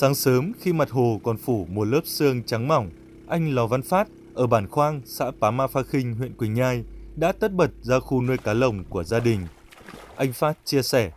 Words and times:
Sáng 0.00 0.14
sớm 0.14 0.52
khi 0.60 0.72
mặt 0.72 0.90
hồ 0.90 1.20
còn 1.24 1.36
phủ 1.36 1.66
một 1.70 1.84
lớp 1.84 2.00
sương 2.04 2.42
trắng 2.42 2.68
mỏng, 2.68 2.90
anh 3.28 3.54
Lò 3.54 3.66
Văn 3.66 3.82
Phát 3.82 4.08
ở 4.34 4.46
bản 4.46 4.68
Khoang, 4.68 5.00
xã 5.04 5.30
Pá 5.40 5.50
Ma 5.50 5.66
Pha 5.66 5.82
Khinh, 5.82 6.14
huyện 6.14 6.36
Quỳnh 6.36 6.54
Nhai 6.54 6.84
đã 7.16 7.32
tất 7.32 7.52
bật 7.52 7.70
ra 7.82 8.00
khu 8.00 8.22
nuôi 8.22 8.36
cá 8.36 8.52
lồng 8.54 8.84
của 8.84 9.04
gia 9.04 9.20
đình. 9.20 9.46
Anh 10.16 10.32
Phát 10.32 10.58
chia 10.64 10.82
sẻ, 10.82 11.10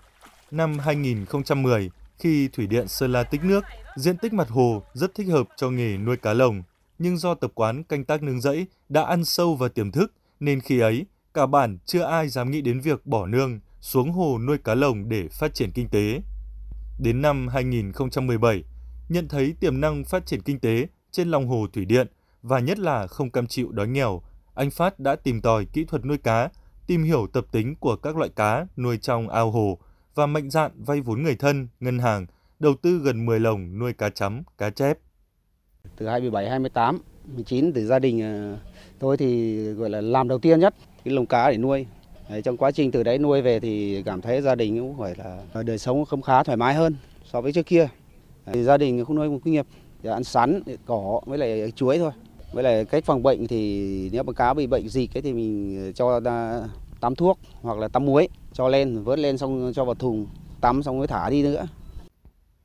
năm 0.51 0.79
2010, 0.79 1.91
khi 2.17 2.47
thủy 2.47 2.67
điện 2.67 2.87
Sơn 2.87 3.11
La 3.11 3.23
tích 3.23 3.43
nước, 3.43 3.63
diện 3.95 4.17
tích 4.17 4.33
mặt 4.33 4.49
hồ 4.49 4.83
rất 4.93 5.15
thích 5.15 5.27
hợp 5.27 5.47
cho 5.57 5.69
nghề 5.69 5.97
nuôi 5.97 6.17
cá 6.17 6.33
lồng, 6.33 6.63
nhưng 6.99 7.17
do 7.17 7.33
tập 7.33 7.51
quán 7.55 7.83
canh 7.83 8.03
tác 8.03 8.23
nương 8.23 8.41
rẫy 8.41 8.65
đã 8.89 9.03
ăn 9.03 9.25
sâu 9.25 9.55
vào 9.55 9.69
tiềm 9.69 9.91
thức 9.91 10.13
nên 10.39 10.61
khi 10.61 10.79
ấy 10.79 11.05
cả 11.33 11.45
bản 11.45 11.77
chưa 11.85 12.03
ai 12.03 12.29
dám 12.29 12.51
nghĩ 12.51 12.61
đến 12.61 12.79
việc 12.79 13.05
bỏ 13.05 13.25
nương 13.25 13.59
xuống 13.81 14.11
hồ 14.11 14.39
nuôi 14.39 14.57
cá 14.57 14.75
lồng 14.75 15.09
để 15.09 15.27
phát 15.31 15.53
triển 15.53 15.71
kinh 15.71 15.89
tế. 15.89 16.21
Đến 16.99 17.21
năm 17.21 17.47
2017, 17.47 18.63
nhận 19.11 19.27
thấy 19.27 19.53
tiềm 19.59 19.81
năng 19.81 20.03
phát 20.03 20.25
triển 20.25 20.41
kinh 20.41 20.59
tế 20.59 20.87
trên 21.11 21.27
lòng 21.27 21.47
hồ 21.47 21.67
thủy 21.73 21.85
điện 21.85 22.07
và 22.41 22.59
nhất 22.59 22.79
là 22.79 23.07
không 23.07 23.29
cam 23.29 23.47
chịu 23.47 23.71
đói 23.71 23.87
nghèo, 23.87 24.21
anh 24.53 24.71
Phát 24.71 24.99
đã 24.99 25.15
tìm 25.15 25.41
tòi 25.41 25.65
kỹ 25.65 25.85
thuật 25.85 26.05
nuôi 26.05 26.17
cá, 26.17 26.49
tìm 26.87 27.03
hiểu 27.03 27.27
tập 27.33 27.45
tính 27.51 27.75
của 27.75 27.95
các 27.95 28.17
loại 28.17 28.29
cá 28.35 28.65
nuôi 28.77 28.97
trong 28.97 29.29
ao 29.29 29.51
hồ 29.51 29.77
và 30.15 30.25
mạnh 30.25 30.49
dạn 30.49 30.71
vay 30.75 31.01
vốn 31.01 31.23
người 31.23 31.35
thân, 31.35 31.67
ngân 31.79 31.99
hàng, 31.99 32.25
đầu 32.59 32.73
tư 32.81 33.01
gần 33.03 33.25
10 33.25 33.39
lồng 33.39 33.79
nuôi 33.79 33.93
cá 33.93 34.09
chấm, 34.09 34.43
cá 34.57 34.69
chép. 34.69 34.97
Từ 35.97 36.07
27, 36.07 36.49
28, 36.49 36.99
19 37.25 37.73
từ 37.73 37.85
gia 37.85 37.99
đình 37.99 38.21
ờ, 38.21 38.57
tôi 38.99 39.17
thì 39.17 39.57
gọi 39.73 39.89
là 39.89 40.01
làm 40.01 40.27
đầu 40.27 40.39
tiên 40.39 40.59
nhất 40.59 40.75
cái 41.03 41.13
lồng 41.13 41.25
cá 41.25 41.51
để 41.51 41.57
nuôi. 41.57 41.85
Đấy, 42.29 42.41
trong 42.41 42.57
quá 42.57 42.71
trình 42.71 42.91
từ 42.91 43.03
đấy 43.03 43.17
nuôi 43.17 43.41
về 43.41 43.59
thì 43.59 44.03
cảm 44.05 44.21
thấy 44.21 44.41
gia 44.41 44.55
đình 44.55 44.79
cũng 44.79 44.97
phải 44.99 45.15
là 45.17 45.63
đời 45.63 45.77
sống 45.77 46.05
không 46.05 46.21
khá 46.21 46.43
thoải 46.43 46.57
mái 46.57 46.73
hơn 46.73 46.95
so 47.25 47.41
với 47.41 47.53
trước 47.53 47.65
kia. 47.65 47.87
Gia 48.45 48.77
đình 48.77 49.05
không 49.05 49.15
nuôi 49.15 49.29
một 49.29 49.39
kinh 49.43 49.53
nghiệp, 49.53 49.65
chỉ 50.03 50.09
ăn 50.09 50.23
sắn, 50.23 50.63
cỏ 50.85 51.21
với 51.25 51.37
lại 51.37 51.71
chuối 51.71 51.97
thôi. 51.97 52.11
Với 52.53 52.63
lại 52.63 52.85
cách 52.85 53.05
phòng 53.05 53.23
bệnh 53.23 53.47
thì 53.47 54.09
nếu 54.13 54.23
mà 54.23 54.33
cá 54.33 54.53
bị 54.53 54.67
bệnh 54.67 54.89
gì 54.89 55.07
cái 55.07 55.21
thì 55.21 55.33
mình 55.33 55.77
ờ, 55.85 55.91
cho 55.91 56.19
tắm 57.01 57.15
thuốc 57.15 57.39
hoặc 57.61 57.77
là 57.77 57.87
tắm 57.87 58.05
muối 58.05 58.27
cho 58.53 58.67
lên 58.67 59.03
vớt 59.03 59.19
lên 59.19 59.37
xong 59.37 59.71
cho 59.75 59.85
vào 59.85 59.95
thùng 59.95 60.27
tắm 60.61 60.83
xong 60.83 60.97
mới 60.97 61.07
thả 61.07 61.29
đi 61.29 61.43
nữa. 61.43 61.67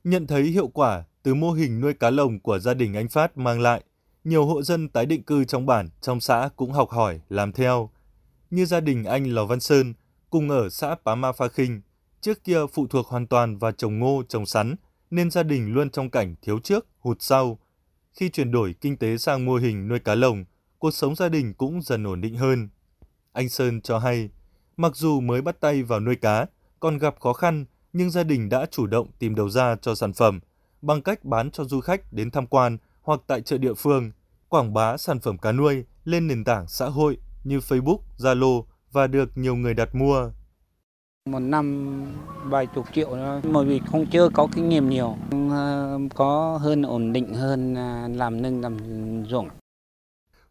Nhận 0.03 0.27
thấy 0.27 0.43
hiệu 0.43 0.67
quả 0.67 1.03
từ 1.23 1.35
mô 1.35 1.51
hình 1.51 1.81
nuôi 1.81 1.93
cá 1.93 2.09
lồng 2.09 2.39
của 2.39 2.59
gia 2.59 2.73
đình 2.73 2.93
anh 2.93 3.07
Phát 3.07 3.37
mang 3.37 3.61
lại, 3.61 3.81
nhiều 4.23 4.45
hộ 4.45 4.61
dân 4.61 4.89
tái 4.89 5.05
định 5.05 5.23
cư 5.23 5.45
trong 5.45 5.65
bản, 5.65 5.89
trong 6.01 6.19
xã 6.19 6.49
cũng 6.55 6.71
học 6.71 6.89
hỏi, 6.89 7.19
làm 7.29 7.51
theo. 7.51 7.89
Như 8.49 8.65
gia 8.65 8.79
đình 8.79 9.03
anh 9.03 9.25
Lò 9.25 9.45
Văn 9.45 9.59
Sơn, 9.59 9.93
cùng 10.29 10.49
ở 10.49 10.69
xã 10.69 10.95
Pá 11.05 11.15
Ma 11.15 11.31
Pha 11.31 11.47
Khinh, 11.47 11.81
trước 12.21 12.43
kia 12.43 12.59
phụ 12.73 12.87
thuộc 12.87 13.07
hoàn 13.07 13.27
toàn 13.27 13.57
vào 13.57 13.71
trồng 13.71 13.99
ngô, 13.99 14.23
trồng 14.29 14.45
sắn, 14.45 14.75
nên 15.11 15.31
gia 15.31 15.43
đình 15.43 15.73
luôn 15.73 15.89
trong 15.89 16.09
cảnh 16.09 16.35
thiếu 16.41 16.59
trước, 16.59 16.87
hụt 16.99 17.17
sau. 17.19 17.59
Khi 18.13 18.29
chuyển 18.29 18.51
đổi 18.51 18.75
kinh 18.81 18.97
tế 18.97 19.17
sang 19.17 19.45
mô 19.45 19.55
hình 19.55 19.87
nuôi 19.87 19.99
cá 19.99 20.15
lồng, 20.15 20.45
cuộc 20.79 20.91
sống 20.91 21.15
gia 21.15 21.29
đình 21.29 21.53
cũng 21.53 21.81
dần 21.81 22.07
ổn 22.07 22.21
định 22.21 22.35
hơn. 22.35 22.69
Anh 23.33 23.49
Sơn 23.49 23.81
cho 23.81 23.99
hay, 23.99 24.29
mặc 24.77 24.95
dù 24.95 25.19
mới 25.19 25.41
bắt 25.41 25.59
tay 25.59 25.83
vào 25.83 25.99
nuôi 25.99 26.15
cá, 26.15 26.45
còn 26.79 26.97
gặp 26.97 27.19
khó 27.19 27.33
khăn, 27.33 27.65
nhưng 27.93 28.11
gia 28.11 28.23
đình 28.23 28.49
đã 28.49 28.65
chủ 28.71 28.87
động 28.87 29.07
tìm 29.19 29.35
đầu 29.35 29.49
ra 29.49 29.75
cho 29.81 29.95
sản 29.95 30.13
phẩm 30.13 30.39
bằng 30.81 31.01
cách 31.01 31.25
bán 31.25 31.51
cho 31.51 31.63
du 31.63 31.81
khách 31.81 32.13
đến 32.13 32.31
tham 32.31 32.47
quan 32.47 32.77
hoặc 33.01 33.19
tại 33.27 33.41
chợ 33.41 33.57
địa 33.57 33.73
phương, 33.73 34.11
quảng 34.49 34.73
bá 34.73 34.97
sản 34.97 35.19
phẩm 35.19 35.37
cá 35.37 35.51
nuôi 35.51 35.83
lên 36.05 36.27
nền 36.27 36.43
tảng 36.43 36.67
xã 36.67 36.85
hội 36.85 37.17
như 37.43 37.57
Facebook, 37.57 37.99
Zalo 38.17 38.63
và 38.91 39.07
được 39.07 39.37
nhiều 39.37 39.55
người 39.55 39.73
đặt 39.73 39.95
mua. 39.95 40.31
Một 41.27 41.39
năm 41.39 42.05
vài 42.43 42.67
chục 42.75 42.85
triệu 42.93 43.07
thôi, 43.09 43.41
bởi 43.53 43.65
vì 43.65 43.81
không 43.91 44.05
chưa 44.11 44.29
có 44.33 44.47
kinh 44.55 44.69
nghiệm 44.69 44.89
nhiều, 44.89 45.17
ờ, 45.51 45.99
có 46.15 46.59
hơn 46.61 46.81
ổn 46.81 47.13
định 47.13 47.33
hơn 47.33 47.75
à, 47.75 48.07
làm 48.15 48.41
nâng 48.41 48.61
làm 48.61 48.77
ruộng. 49.29 49.49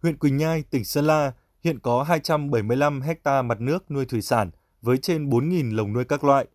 Huyện 0.02 0.16
Quỳnh 0.16 0.36
Nhai, 0.36 0.62
tỉnh 0.70 0.84
Sơn 0.84 1.06
La 1.06 1.32
hiện 1.64 1.78
có 1.78 2.02
275 2.02 3.00
hecta 3.00 3.42
mặt 3.42 3.60
nước 3.60 3.90
nuôi 3.90 4.04
thủy 4.04 4.22
sản 4.22 4.50
với 4.82 4.98
trên 4.98 5.30
4.000 5.30 5.76
lồng 5.76 5.92
nuôi 5.92 6.04
các 6.04 6.24
loại. 6.24 6.46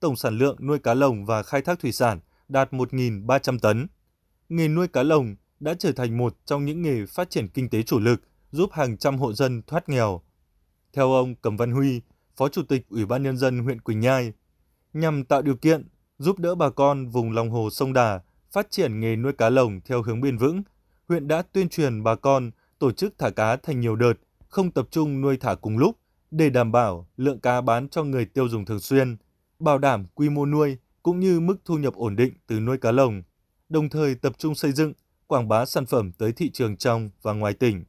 Tổng 0.00 0.16
sản 0.16 0.38
lượng 0.38 0.56
nuôi 0.60 0.78
cá 0.78 0.94
lồng 0.94 1.26
và 1.26 1.42
khai 1.42 1.62
thác 1.62 1.78
thủy 1.80 1.92
sản 1.92 2.20
đạt 2.48 2.72
1.300 2.72 3.58
tấn. 3.58 3.86
Nghề 4.48 4.68
nuôi 4.68 4.88
cá 4.88 5.02
lồng 5.02 5.34
đã 5.60 5.74
trở 5.78 5.92
thành 5.92 6.18
một 6.18 6.36
trong 6.44 6.64
những 6.64 6.82
nghề 6.82 7.06
phát 7.06 7.30
triển 7.30 7.48
kinh 7.48 7.68
tế 7.68 7.82
chủ 7.82 7.98
lực, 7.98 8.22
giúp 8.52 8.72
hàng 8.72 8.96
trăm 8.96 9.18
hộ 9.18 9.32
dân 9.32 9.62
thoát 9.66 9.88
nghèo. 9.88 10.20
Theo 10.92 11.12
ông 11.12 11.34
Cẩm 11.34 11.56
Văn 11.56 11.72
Huy, 11.72 12.00
Phó 12.36 12.48
Chủ 12.48 12.62
tịch 12.62 12.86
Ủy 12.88 13.06
ban 13.06 13.22
Nhân 13.22 13.36
dân 13.36 13.58
huyện 13.58 13.80
Quỳnh 13.80 14.00
Nhai, 14.00 14.32
nhằm 14.92 15.24
tạo 15.24 15.42
điều 15.42 15.56
kiện 15.56 15.88
giúp 16.18 16.38
đỡ 16.38 16.54
bà 16.54 16.70
con 16.70 17.08
vùng 17.08 17.32
lòng 17.32 17.50
hồ 17.50 17.70
sông 17.70 17.92
Đà 17.92 18.20
phát 18.52 18.70
triển 18.70 19.00
nghề 19.00 19.16
nuôi 19.16 19.32
cá 19.32 19.50
lồng 19.50 19.80
theo 19.80 20.02
hướng 20.02 20.20
bền 20.20 20.38
vững, 20.38 20.62
huyện 21.08 21.28
đã 21.28 21.42
tuyên 21.42 21.68
truyền 21.68 22.02
bà 22.02 22.14
con 22.14 22.50
tổ 22.78 22.92
chức 22.92 23.14
thả 23.18 23.30
cá 23.30 23.56
thành 23.56 23.80
nhiều 23.80 23.96
đợt, 23.96 24.14
không 24.48 24.70
tập 24.70 24.88
trung 24.90 25.20
nuôi 25.20 25.36
thả 25.36 25.54
cùng 25.54 25.78
lúc 25.78 25.98
để 26.30 26.50
đảm 26.50 26.72
bảo 26.72 27.08
lượng 27.16 27.40
cá 27.40 27.60
bán 27.60 27.88
cho 27.88 28.04
người 28.04 28.24
tiêu 28.24 28.48
dùng 28.48 28.64
thường 28.64 28.80
xuyên, 28.80 29.16
bảo 29.58 29.78
đảm 29.78 30.06
quy 30.14 30.28
mô 30.28 30.46
nuôi 30.46 30.76
cũng 31.02 31.20
như 31.20 31.40
mức 31.40 31.56
thu 31.64 31.78
nhập 31.78 31.94
ổn 31.94 32.16
định 32.16 32.32
từ 32.46 32.60
nuôi 32.60 32.78
cá 32.78 32.92
lồng, 32.92 33.22
đồng 33.68 33.88
thời 33.88 34.14
tập 34.14 34.32
trung 34.38 34.54
xây 34.54 34.72
dựng, 34.72 34.92
quảng 35.26 35.48
bá 35.48 35.64
sản 35.64 35.86
phẩm 35.86 36.12
tới 36.12 36.32
thị 36.32 36.50
trường 36.50 36.76
trong 36.76 37.10
và 37.22 37.32
ngoài 37.32 37.54
tỉnh. 37.54 37.84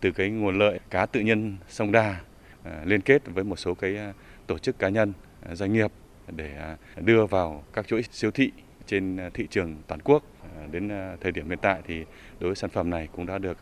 Từ 0.00 0.10
cái 0.14 0.30
nguồn 0.30 0.58
lợi 0.58 0.80
cá 0.90 1.06
tự 1.06 1.20
nhiên 1.20 1.56
sông 1.68 1.92
Đà 1.92 2.20
Ờ, 2.64 2.84
liên 2.84 3.00
kết 3.00 3.22
với 3.34 3.44
một 3.44 3.56
số 3.56 3.74
cái 3.74 3.96
ờ, 3.96 4.12
tổ 4.46 4.58
chức 4.58 4.78
cá 4.78 4.88
nhân, 4.88 5.12
ờ, 5.42 5.54
doanh 5.54 5.72
nghiệp 5.72 5.92
để 6.36 6.76
đưa 6.96 7.26
vào 7.26 7.64
các 7.72 7.86
chuỗi 7.86 8.02
siêu 8.10 8.30
thị 8.30 8.52
trên 8.86 9.18
thị 9.34 9.46
trường 9.50 9.76
toàn 9.86 10.00
quốc. 10.00 10.22
Đến 10.70 10.90
thời 11.20 11.32
điểm 11.32 11.48
hiện 11.48 11.58
tại 11.62 11.80
thì 11.86 12.04
đối 12.40 12.48
với 12.48 12.54
sản 12.54 12.70
phẩm 12.70 12.90
này 12.90 13.08
cũng 13.12 13.26
đã 13.26 13.38
được 13.38 13.58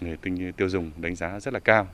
người 0.00 0.16
tiêu 0.56 0.68
dùng 0.68 0.90
đánh 0.96 1.14
giá 1.14 1.40
rất 1.40 1.54
là 1.54 1.60
cao. 1.60 1.88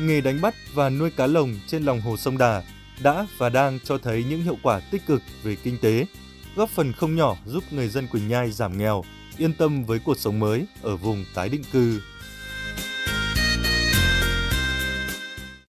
nghề 0.00 0.20
đánh 0.20 0.40
bắt 0.42 0.54
và 0.74 0.90
nuôi 0.90 1.10
cá 1.10 1.26
lồng 1.26 1.54
trên 1.66 1.82
lòng 1.82 2.00
hồ 2.00 2.16
sông 2.16 2.38
Đà 2.38 2.62
đã 3.02 3.26
và 3.38 3.48
đang 3.48 3.78
cho 3.84 3.98
thấy 3.98 4.24
những 4.28 4.42
hiệu 4.42 4.56
quả 4.62 4.80
tích 4.90 5.06
cực 5.06 5.22
về 5.42 5.56
kinh 5.62 5.78
tế, 5.82 6.06
góp 6.56 6.70
phần 6.70 6.92
không 6.92 7.16
nhỏ 7.16 7.36
giúp 7.46 7.64
người 7.70 7.88
dân 7.88 8.06
Quỳnh 8.06 8.28
Nhai 8.28 8.50
giảm 8.50 8.78
nghèo, 8.78 9.02
yên 9.38 9.54
tâm 9.54 9.84
với 9.84 9.98
cuộc 9.98 10.18
sống 10.18 10.40
mới 10.40 10.66
ở 10.82 10.96
vùng 10.96 11.24
tái 11.34 11.48
định 11.48 11.62
cư. 11.72 12.00